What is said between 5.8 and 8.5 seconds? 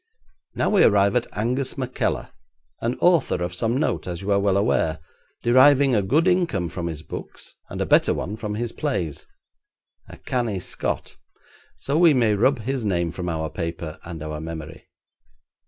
a good income from his books and a better one